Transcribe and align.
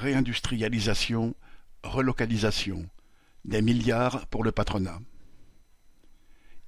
Réindustrialisation, 0.00 1.34
relocalisation, 1.82 2.88
des 3.44 3.60
milliards 3.60 4.26
pour 4.28 4.42
le 4.42 4.50
patronat. 4.50 4.98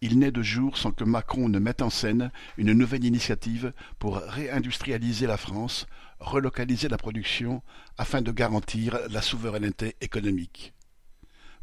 Il 0.03 0.19
n'est 0.19 0.31
de 0.31 0.43
jour 0.43 0.77
sans 0.77 0.93
que 0.93 1.03
Macron 1.03 1.49
ne 1.49 1.59
mette 1.59 1.81
en 1.81 1.89
scène 1.89 2.31
une 2.59 2.75
nouvelle 2.75 3.07
initiative 3.07 3.73
pour 3.99 4.17
réindustrialiser 4.17 5.27
la 5.27 5.39
France, 5.39 5.87
relocaliser 6.19 6.89
la 6.89 6.99
production 6.99 7.63
afin 7.97 8.21
de 8.21 8.33
garantir 8.33 8.99
la 9.09 9.23
souveraineté 9.23 9.97
économique. 10.03 10.75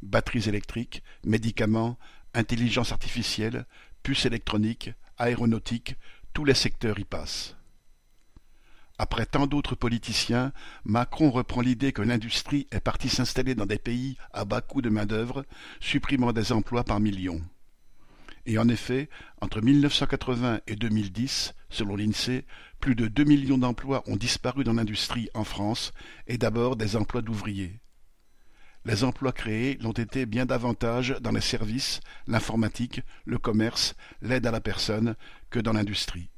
Batteries 0.02 0.50
électriques, 0.50 1.04
médicaments, 1.24 2.00
intelligence 2.34 2.92
artificielle, 2.92 3.68
puces 4.02 4.26
électroniques, 4.26 4.90
aéronautique, 5.20 5.98
tous 6.34 6.46
les 6.46 6.56
secteurs 6.56 6.98
y 6.98 7.06
passent. 7.06 7.59
Après 9.02 9.26
tant 9.26 9.48
d'autres 9.48 9.76
politiciens, 9.76 10.52
Macron 10.84 11.32
reprend 11.32 11.62
l'idée 11.62 11.94
que 11.94 12.02
l'industrie 12.02 12.68
est 12.72 12.82
partie 12.82 13.08
s'installer 13.08 13.56
dans 13.56 13.66
des 13.66 13.78
pays 13.78 14.18
à 14.34 14.44
bas 14.44 14.60
coût 14.60 14.82
de 14.82 14.90
main-d'œuvre, 14.90 15.46
supprimant 15.80 16.34
des 16.34 16.52
emplois 16.52 16.84
par 16.84 17.00
millions. 17.00 17.42
Et 18.46 18.58
en 18.58 18.68
effet, 18.68 19.10
entre 19.40 19.62
1980 19.62 20.60
et 20.68 20.76
2010, 20.76 21.56
selon 21.70 21.96
l'INSEE, 21.96 22.44
plus 22.82 22.96
de 22.96 23.08
2 23.08 23.24
millions 23.24 23.58
d'emplois 23.58 24.04
ont 24.06 24.18
disparu 24.18 24.66
dans 24.66 24.74
l'industrie 24.74 25.30
en 25.34 25.46
France, 25.46 25.94
et 26.28 26.38
d'abord 26.38 26.76
des 26.76 26.98
emplois 26.98 27.22
d'ouvriers. 27.22 27.80
Les 28.84 29.06
emplois 29.06 29.32
créés 29.32 29.78
l'ont 29.82 29.94
été 29.94 30.26
bien 30.26 30.46
davantage 30.46 31.16
dans 31.22 31.32
les 31.32 31.40
services, 31.40 32.02
l'informatique, 32.28 33.02
le 33.24 33.38
commerce, 33.38 33.96
l'aide 34.22 34.46
à 34.46 34.52
la 34.52 34.60
personne, 34.60 35.16
que 35.50 35.60
dans 35.60 35.74
l'industrie. 35.74 36.30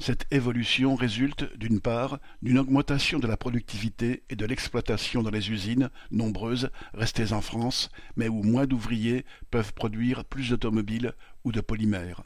Cette 0.00 0.26
évolution 0.30 0.94
résulte, 0.94 1.56
d'une 1.56 1.80
part, 1.80 2.20
d'une 2.40 2.58
augmentation 2.58 3.18
de 3.18 3.26
la 3.26 3.36
productivité 3.36 4.22
et 4.30 4.36
de 4.36 4.46
l'exploitation 4.46 5.22
dans 5.22 5.30
les 5.30 5.50
usines, 5.50 5.90
nombreuses, 6.12 6.70
restées 6.94 7.32
en 7.32 7.40
France, 7.40 7.90
mais 8.16 8.28
où 8.28 8.44
moins 8.44 8.66
d'ouvriers 8.66 9.24
peuvent 9.50 9.74
produire 9.74 10.24
plus 10.24 10.50
d'automobiles 10.50 11.14
ou 11.42 11.50
de 11.50 11.60
polymères. 11.60 12.22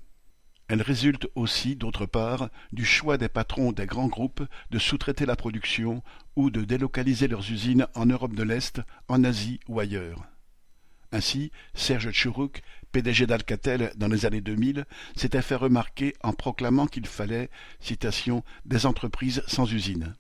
Elle 0.68 0.82
résulte 0.82 1.28
aussi, 1.34 1.74
d'autre 1.74 2.06
part, 2.06 2.50
du 2.72 2.84
choix 2.84 3.18
des 3.18 3.28
patrons 3.28 3.72
des 3.72 3.86
grands 3.86 4.06
groupes 4.06 4.42
de 4.70 4.78
sous-traiter 4.78 5.26
la 5.26 5.36
production 5.36 6.02
ou 6.36 6.50
de 6.50 6.64
délocaliser 6.64 7.26
leurs 7.26 7.50
usines 7.50 7.86
en 7.94 8.06
Europe 8.06 8.34
de 8.34 8.42
l'Est, 8.42 8.80
en 9.08 9.24
Asie 9.24 9.60
ou 9.66 9.80
ailleurs. 9.80 10.31
Ainsi, 11.12 11.52
Serge 11.74 12.10
Tchourouk, 12.10 12.62
PDG 12.90 13.26
d'Alcatel 13.26 13.92
dans 13.96 14.08
les 14.08 14.26
années 14.26 14.40
2000, 14.40 14.86
s'était 15.14 15.42
fait 15.42 15.54
remarquer 15.54 16.14
en 16.22 16.32
proclamant 16.32 16.86
qu'il 16.86 17.06
fallait, 17.06 17.50
citation, 17.80 18.42
des 18.64 18.86
entreprises 18.86 19.42
sans 19.46 19.70
usines. 19.70 20.14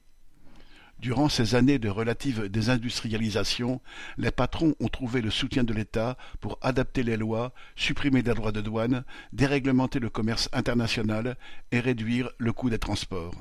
Durant 0.98 1.28
ces 1.28 1.56
années 1.56 1.80
de 1.80 1.88
relative 1.88 2.48
désindustrialisation, 2.48 3.80
les 4.18 4.30
patrons 4.30 4.76
ont 4.78 4.88
trouvé 4.88 5.20
le 5.20 5.30
soutien 5.30 5.64
de 5.64 5.74
l'État 5.74 6.16
pour 6.40 6.58
adapter 6.62 7.02
les 7.02 7.16
lois, 7.16 7.52
supprimer 7.74 8.22
des 8.22 8.34
droits 8.34 8.52
de 8.52 8.60
douane, 8.60 9.02
déréglementer 9.32 9.98
le 9.98 10.10
commerce 10.10 10.48
international 10.52 11.36
et 11.72 11.80
réduire 11.80 12.30
le 12.38 12.52
coût 12.52 12.70
des 12.70 12.78
transports. 12.78 13.34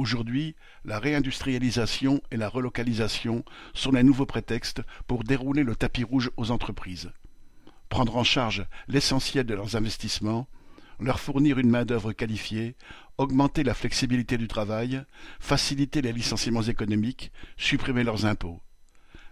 Aujourd'hui, 0.00 0.56
la 0.86 0.98
réindustrialisation 0.98 2.22
et 2.30 2.38
la 2.38 2.48
relocalisation 2.48 3.44
sont 3.74 3.92
les 3.92 4.02
nouveaux 4.02 4.24
prétextes 4.24 4.80
pour 5.06 5.24
dérouler 5.24 5.62
le 5.62 5.76
tapis 5.76 6.04
rouge 6.04 6.30
aux 6.38 6.50
entreprises. 6.50 7.12
Prendre 7.90 8.16
en 8.16 8.24
charge 8.24 8.64
l'essentiel 8.88 9.44
de 9.44 9.52
leurs 9.52 9.76
investissements, 9.76 10.48
leur 11.00 11.20
fournir 11.20 11.58
une 11.58 11.68
main-d'œuvre 11.68 12.14
qualifiée, 12.14 12.76
augmenter 13.18 13.62
la 13.62 13.74
flexibilité 13.74 14.38
du 14.38 14.48
travail, 14.48 15.04
faciliter 15.38 16.00
les 16.00 16.14
licenciements 16.14 16.62
économiques, 16.62 17.30
supprimer 17.58 18.02
leurs 18.02 18.24
impôts. 18.24 18.62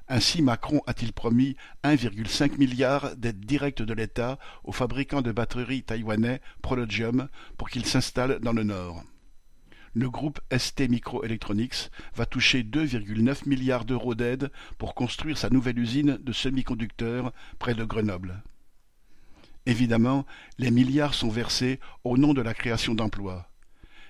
Ainsi 0.06 0.42
Macron 0.42 0.82
a-t-il 0.86 1.14
promis 1.14 1.56
1,5 1.82 2.58
milliard 2.58 3.16
d'aides 3.16 3.40
directes 3.40 3.80
de 3.80 3.94
l'État 3.94 4.38
aux 4.64 4.72
fabricants 4.72 5.22
de 5.22 5.32
batteries 5.32 5.82
taïwanais 5.82 6.42
Prologium 6.60 7.30
pour 7.56 7.70
qu'ils 7.70 7.86
s'installent 7.86 8.38
dans 8.40 8.52
le 8.52 8.64
Nord 8.64 9.02
le 9.98 10.08
groupe 10.08 10.40
ST 10.56 10.88
Microelectronics 10.88 11.90
va 12.14 12.24
toucher 12.24 12.62
2,9 12.62 13.48
milliards 13.48 13.84
d'euros 13.84 14.14
d'aide 14.14 14.52
pour 14.78 14.94
construire 14.94 15.36
sa 15.36 15.50
nouvelle 15.50 15.78
usine 15.78 16.18
de 16.22 16.32
semi-conducteurs 16.32 17.32
près 17.58 17.74
de 17.74 17.82
Grenoble. 17.82 18.44
Évidemment, 19.66 20.24
les 20.56 20.70
milliards 20.70 21.14
sont 21.14 21.28
versés 21.28 21.80
au 22.04 22.16
nom 22.16 22.32
de 22.32 22.40
la 22.40 22.54
création 22.54 22.94
d'emplois. 22.94 23.50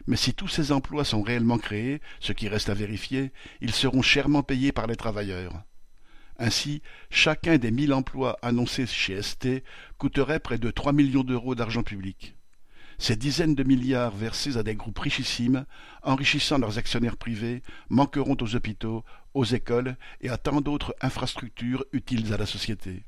Mais 0.07 0.17
si 0.17 0.35
tous 0.35 0.49
ces 0.49 0.73
emplois 0.73 1.07
sont 1.07 1.23
réellement 1.23 1.59
créés, 1.59 2.03
ce 2.21 2.33
qui 2.33 2.49
reste 2.49 2.69
à 2.69 2.75
vérifier, 2.75 3.33
ils 3.63 3.73
seront 3.73 4.03
chèrement 4.03 4.43
payés 4.43 4.73
par 4.73 4.87
les 4.87 4.97
travailleurs. 4.97 5.63
Ainsi, 6.39 6.83
chacun 7.09 7.57
des 7.57 7.71
mille 7.71 7.95
emplois 7.95 8.39
annoncés 8.43 8.87
chez 8.87 9.23
ST 9.23 9.65
coûterait 9.97 10.39
près 10.39 10.59
de 10.59 10.71
trois 10.71 10.93
millions 10.93 11.25
d'euros 11.25 11.55
d'argent 11.55 11.83
public. 11.83 12.38
Ces 13.01 13.15
dizaines 13.15 13.55
de 13.55 13.63
milliards 13.63 14.15
versés 14.15 14.57
à 14.57 14.65
des 14.65 14.75
groupes 14.75 14.99
richissimes, 14.99 15.65
enrichissant 16.03 16.59
leurs 16.59 16.79
actionnaires 16.79 17.17
privés, 17.17 17.63
manqueront 17.89 18.37
aux 18.41 18.57
hôpitaux, 18.57 19.05
aux 19.35 19.45
écoles 19.45 19.97
et 20.21 20.29
à 20.29 20.37
tant 20.37 20.61
d'autres 20.61 20.97
infrastructures 21.01 21.85
utiles 21.93 22.33
à 22.35 22.37
la 22.37 22.47
société. 22.47 23.05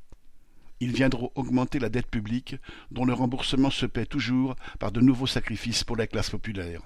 Ils 0.78 0.92
viendront 0.92 1.32
augmenter 1.34 1.80
la 1.80 1.88
dette 1.88 2.06
publique, 2.06 2.56
dont 2.92 3.04
le 3.04 3.12
remboursement 3.12 3.70
se 3.70 3.84
paie 3.84 4.06
toujours 4.06 4.54
par 4.78 4.92
de 4.92 5.00
nouveaux 5.00 5.26
sacrifices 5.26 5.84
pour 5.84 5.96
les 5.96 6.06
classes 6.06 6.30
populaires. 6.30 6.82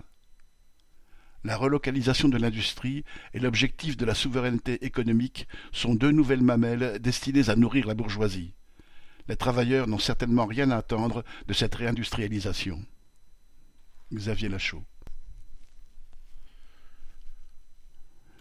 La 1.44 1.58
relocalisation 1.58 2.30
de 2.30 2.38
l'industrie 2.38 3.04
et 3.34 3.38
l'objectif 3.38 3.98
de 3.98 4.06
la 4.06 4.14
souveraineté 4.14 4.82
économique 4.84 5.46
sont 5.72 5.94
deux 5.94 6.10
nouvelles 6.10 6.42
mamelles 6.42 6.98
destinées 7.00 7.50
à 7.50 7.54
nourrir 7.54 7.86
la 7.86 7.94
bourgeoisie. 7.94 8.54
Les 9.28 9.36
travailleurs 9.36 9.86
n'ont 9.86 9.98
certainement 9.98 10.46
rien 10.46 10.70
à 10.70 10.78
attendre 10.78 11.22
de 11.46 11.52
cette 11.52 11.74
réindustrialisation. 11.74 12.82
Xavier 14.18 14.48
Lachaud 14.48 14.82